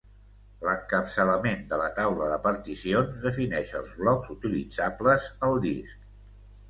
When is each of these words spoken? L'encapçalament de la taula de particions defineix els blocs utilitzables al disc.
L'encapçalament 0.67 1.59
de 1.73 1.77
la 1.81 1.89
taula 1.99 2.29
de 2.31 2.39
particions 2.47 3.21
defineix 3.29 3.75
els 3.81 3.95
blocs 4.03 4.35
utilitzables 4.37 5.29
al 5.51 5.61
disc. 5.71 6.13